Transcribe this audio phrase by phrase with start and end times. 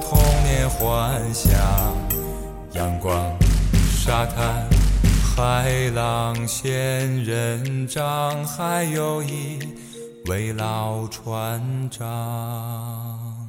[0.00, 1.52] 童年幻想，
[2.72, 3.36] 阳光、
[3.90, 4.66] 沙滩、
[5.22, 9.58] 海浪、仙人掌，还有一
[10.26, 13.48] 位老船长。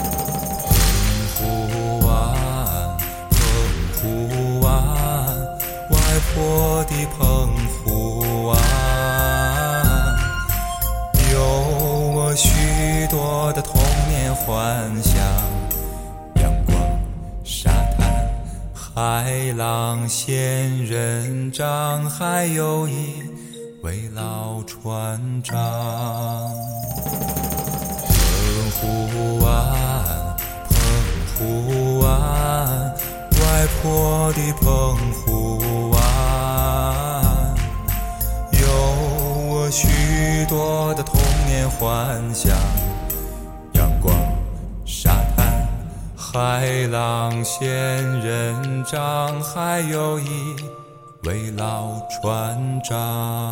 [19.03, 23.15] 海浪、仙人掌，还有一
[23.81, 25.57] 位老船长。
[28.69, 30.37] 澎湖湾，
[30.69, 30.77] 澎
[31.33, 32.93] 湖湾，
[33.41, 35.99] 外婆的澎湖湾，
[38.51, 38.67] 有
[39.49, 42.55] 我许多的童年幻想。
[46.33, 47.69] 海浪、仙
[48.21, 50.55] 人掌，还有一
[51.23, 53.51] 位老船长。